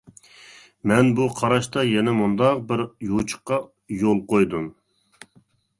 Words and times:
مەن 0.91 1.11
بۇ 1.19 1.27
قاراشتا 1.41 1.83
يەنە 1.89 2.15
مۇنداق 2.23 2.65
بىر 2.73 2.83
يوچۇققا 3.11 3.61
يول 4.01 4.27
قويدۇم. 4.35 4.69